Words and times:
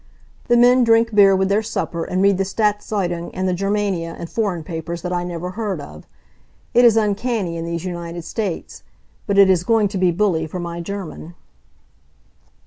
The 0.47 0.57
men 0.57 0.83
drink 0.83 1.13
beer 1.13 1.35
with 1.35 1.47
their 1.49 1.61
supper 1.61 2.05
and 2.05 2.23
read 2.23 2.39
the 2.39 2.43
Staats 2.43 2.87
Zeitung 2.87 3.29
and 3.35 3.47
the 3.47 3.53
Germania 3.53 4.15
and 4.17 4.27
foreign 4.27 4.63
papers 4.63 5.03
that 5.03 5.13
I 5.13 5.23
never 5.23 5.51
heard 5.51 5.79
of. 5.79 6.07
It 6.73 6.83
is 6.85 6.97
uncanny, 6.97 7.55
in 7.55 7.65
these 7.65 7.85
United 7.85 8.23
States. 8.23 8.81
But 9.27 9.37
it 9.37 9.47
is 9.47 9.63
going 9.63 9.89
to 9.89 9.99
be 9.99 10.09
bully 10.09 10.47
for 10.47 10.59
my 10.59 10.81
German. 10.81 11.35